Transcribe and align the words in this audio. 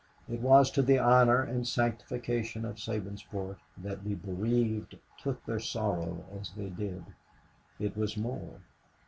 It 0.27 0.41
was 0.41 0.71
to 0.71 0.81
the 0.81 0.97
honor 0.97 1.43
and 1.43 1.61
the 1.61 1.65
sanctification 1.65 2.65
of 2.65 2.77
Sabinsport 2.77 3.57
that 3.77 4.03
the 4.03 4.15
bereaved 4.15 4.97
took 5.19 5.45
their 5.45 5.59
sorrow 5.59 6.25
as 6.39 6.49
they 6.57 6.69
did. 6.71 7.05
It 7.79 7.95
was 7.95 8.17
more. 8.17 8.61